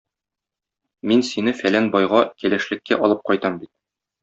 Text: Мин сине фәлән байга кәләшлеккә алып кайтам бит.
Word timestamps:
Мин 1.11 1.21
сине 1.27 1.53
фәлән 1.59 1.91
байга 1.97 2.23
кәләшлеккә 2.45 3.01
алып 3.09 3.23
кайтам 3.31 3.61
бит. 3.63 3.75